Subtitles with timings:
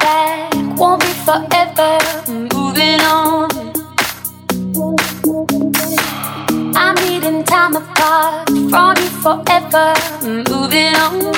[0.00, 1.98] back, won't be forever.
[2.54, 3.50] Moving on.
[6.76, 9.94] I'm needing time apart from you forever.
[10.22, 11.34] Moving on.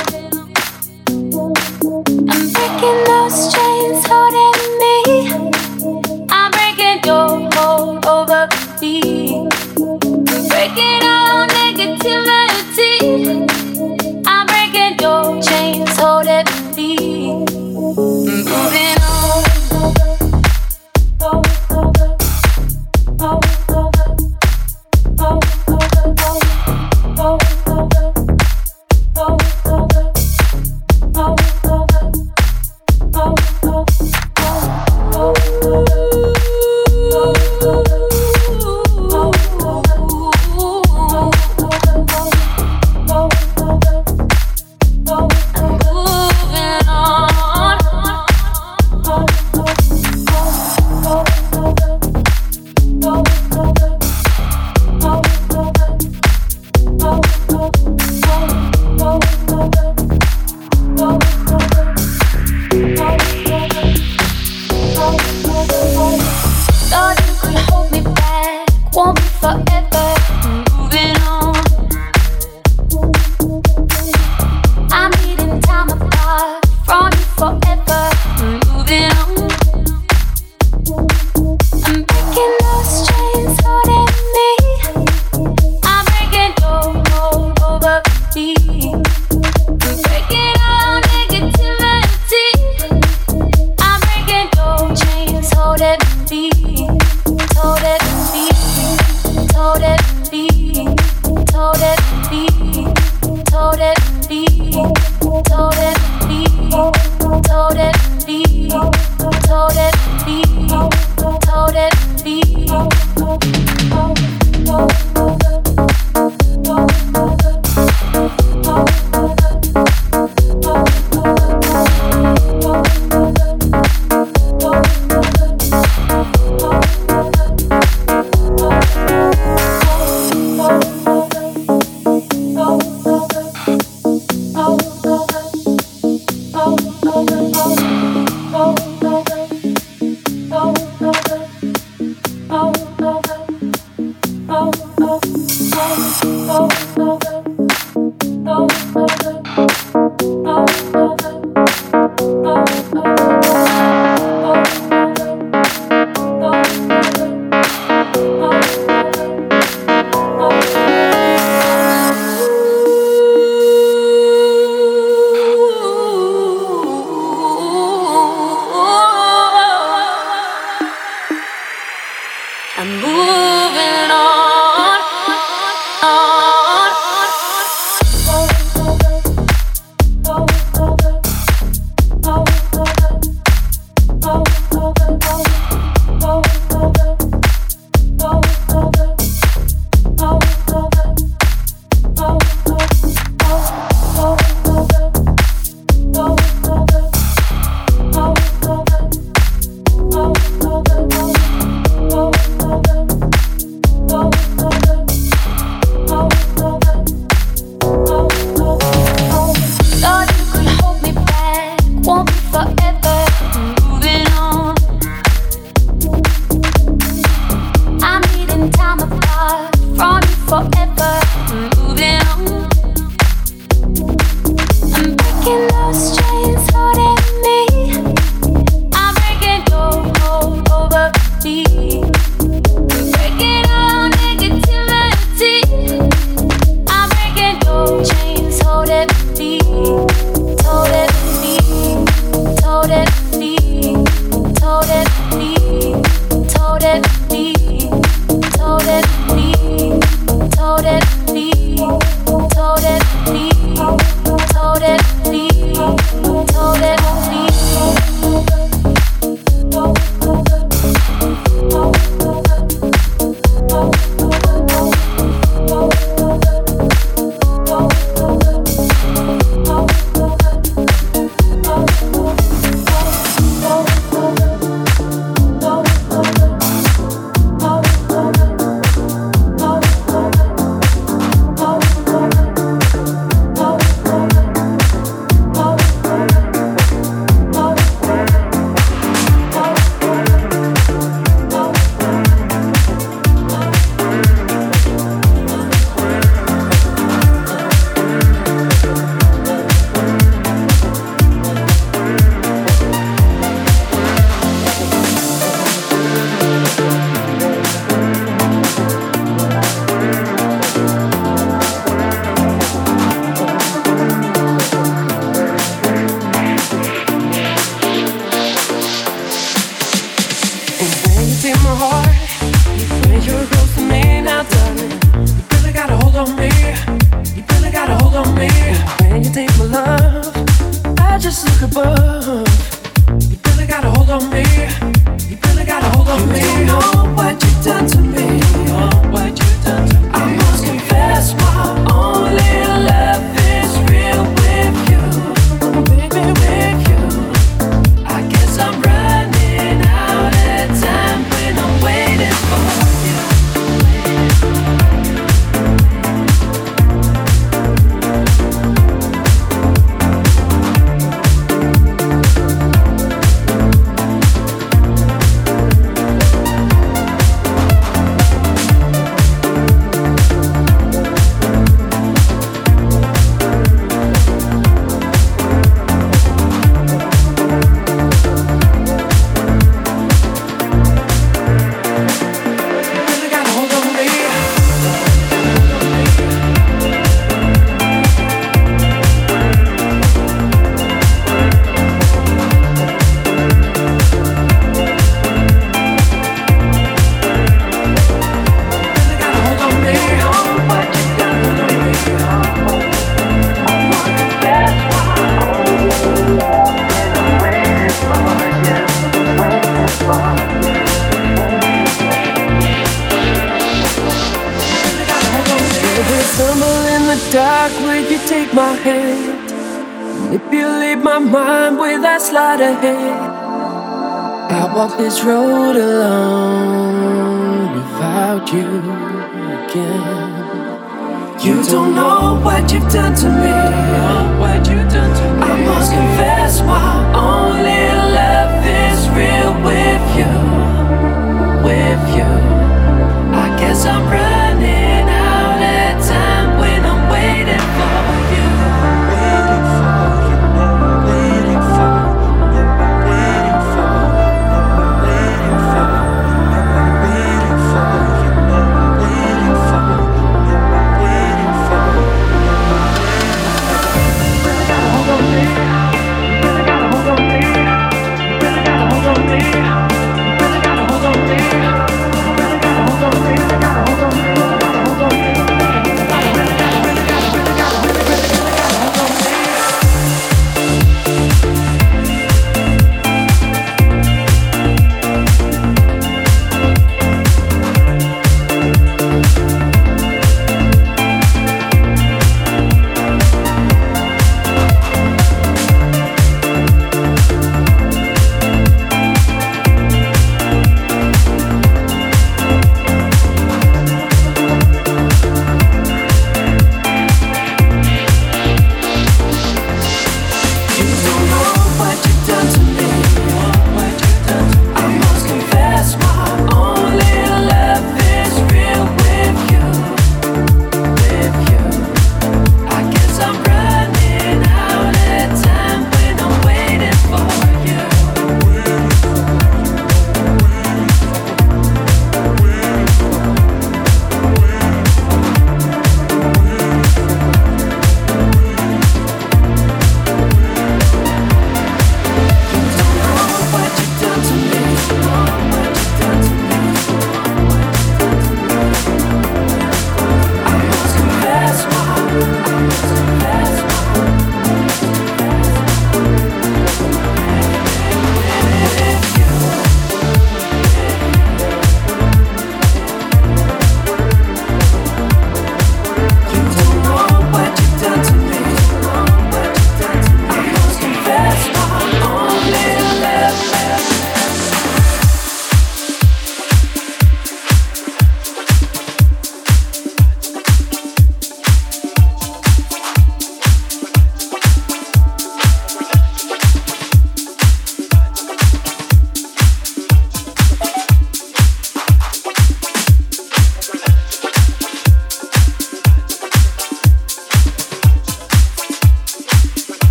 [2.33, 4.95] I'm breaking those chains holding me.
[6.31, 8.49] I'm breaking your hold over
[8.81, 9.47] me.
[9.79, 11.26] I'm breaking all.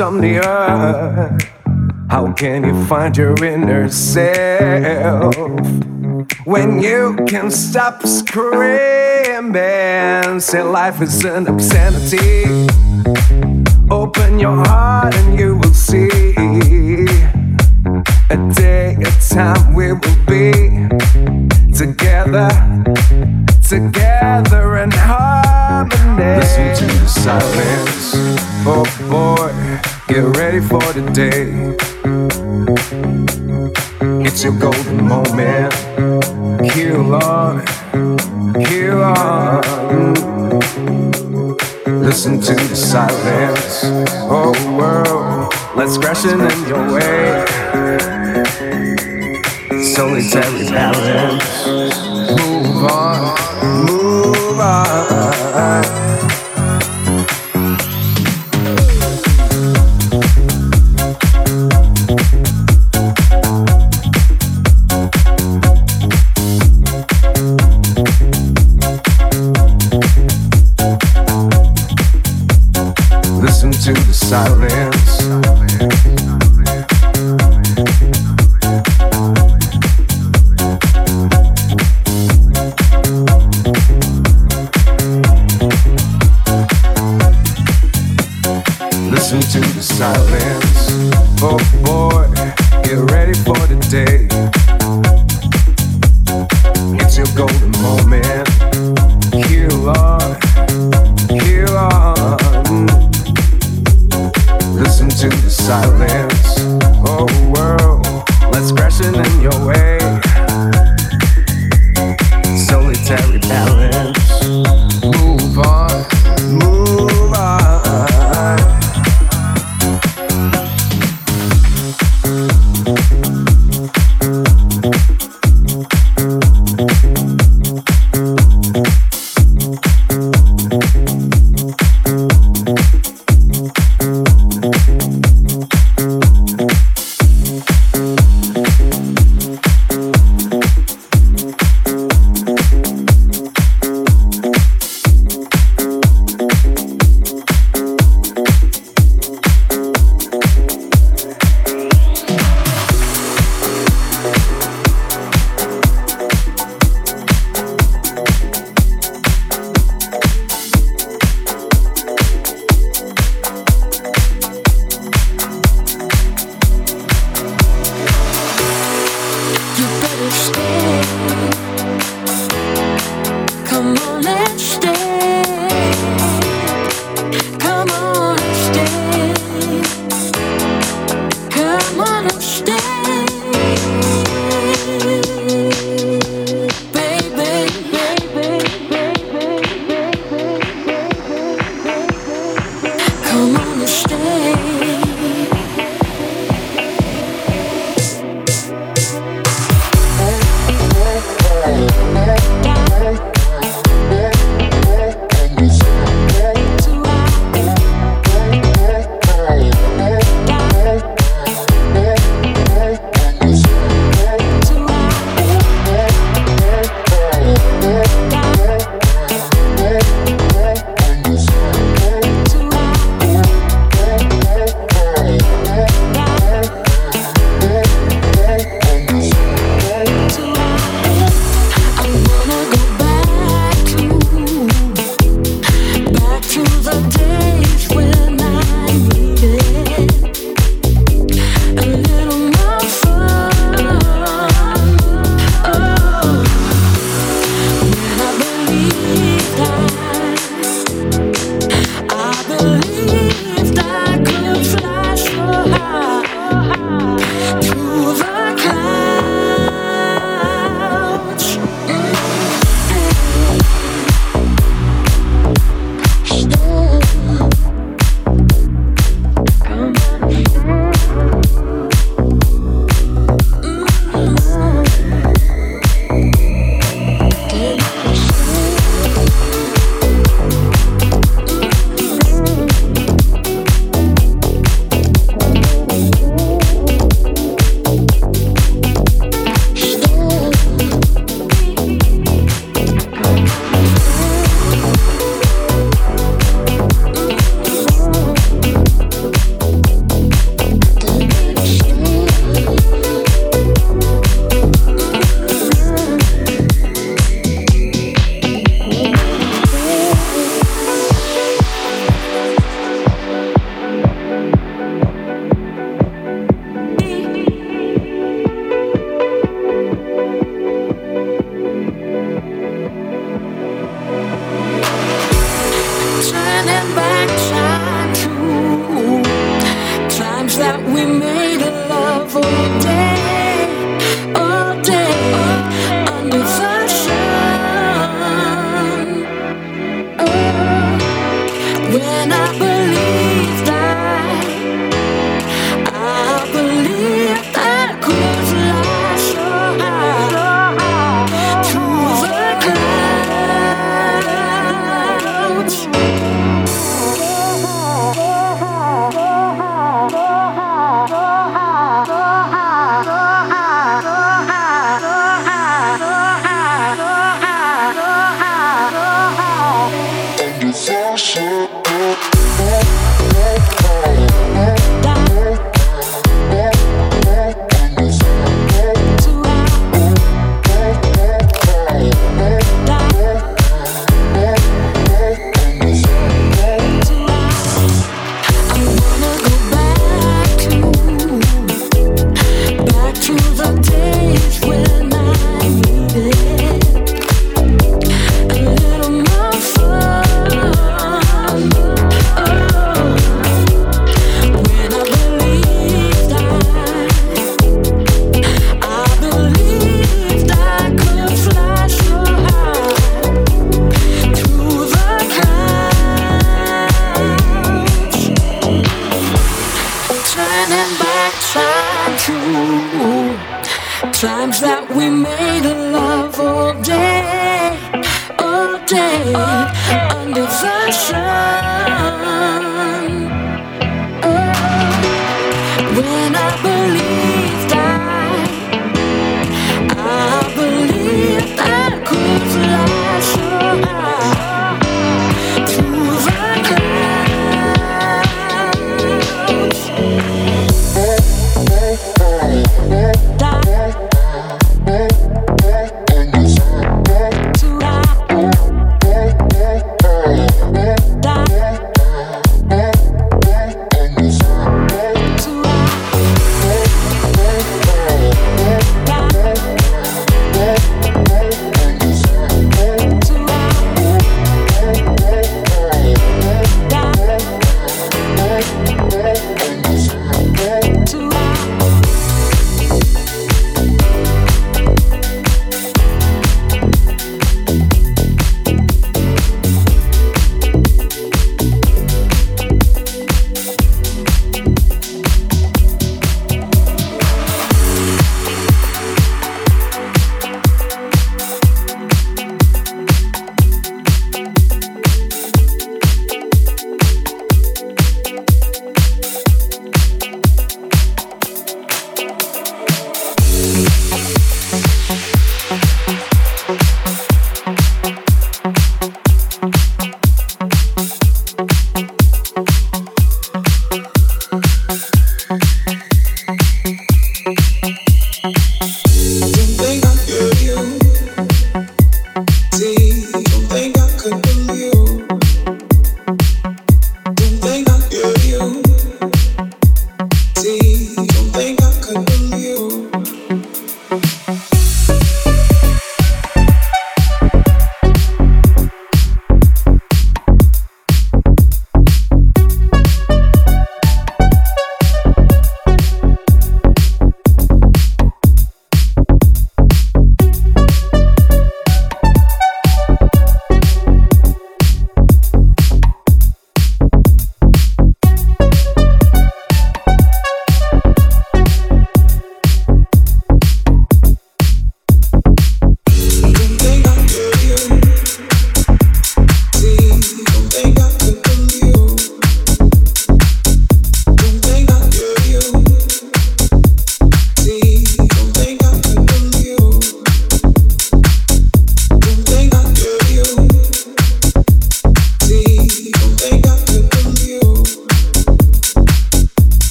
[0.00, 1.36] insomnia.
[2.08, 5.36] How can you find your inner self
[6.46, 9.60] when you can stop screaming?
[10.40, 12.46] Say life is an obscenity.
[13.90, 16.08] Open your heart and you will see
[18.30, 20.88] a day, a time we will be
[21.74, 22.48] together
[23.70, 26.40] together in harmony.
[26.40, 28.14] Listen to the silence.
[28.66, 29.52] Oh boy,
[30.08, 31.76] get ready for the day.
[34.26, 35.72] It's your golden moment.
[36.72, 37.64] Kill on,
[38.64, 39.62] kill on.
[42.02, 43.84] Listen to the silence.
[44.28, 47.46] Oh world, let's crash it in your way.
[49.94, 52.19] Solitary balance
[52.80, 53.34] move on,
[53.86, 56.29] move on.